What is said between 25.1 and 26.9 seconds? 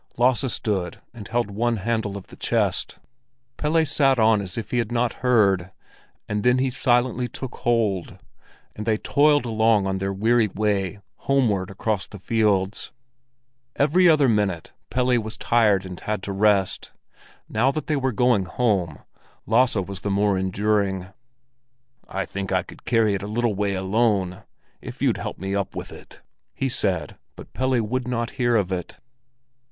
help me up with it," he